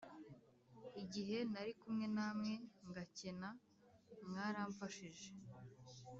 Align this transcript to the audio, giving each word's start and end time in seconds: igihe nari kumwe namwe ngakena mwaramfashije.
igihe 1.03 1.37
nari 1.51 1.71
kumwe 1.79 2.05
namwe 2.15 2.51
ngakena 2.89 3.49
mwaramfashije. 4.29 5.29